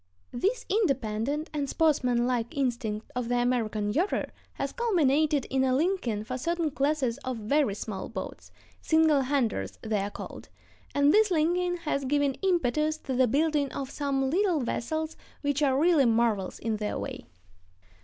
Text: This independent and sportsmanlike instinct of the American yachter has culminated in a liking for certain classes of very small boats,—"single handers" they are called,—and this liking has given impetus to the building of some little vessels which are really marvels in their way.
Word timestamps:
This 0.33 0.65
independent 0.67 1.51
and 1.53 1.69
sportsmanlike 1.69 2.57
instinct 2.57 3.11
of 3.15 3.29
the 3.29 3.35
American 3.37 3.93
yachter 3.93 4.31
has 4.53 4.71
culminated 4.73 5.45
in 5.51 5.63
a 5.63 5.75
liking 5.75 6.23
for 6.23 6.39
certain 6.39 6.71
classes 6.71 7.19
of 7.19 7.37
very 7.37 7.75
small 7.75 8.09
boats,—"single 8.09 9.21
handers" 9.21 9.77
they 9.83 9.99
are 9.99 10.09
called,—and 10.09 11.13
this 11.13 11.29
liking 11.29 11.77
has 11.83 12.05
given 12.05 12.33
impetus 12.41 12.97
to 12.97 13.13
the 13.13 13.27
building 13.27 13.71
of 13.71 13.91
some 13.91 14.31
little 14.31 14.61
vessels 14.61 15.15
which 15.41 15.61
are 15.61 15.77
really 15.79 16.05
marvels 16.05 16.57
in 16.57 16.77
their 16.77 16.97
way. 16.97 17.27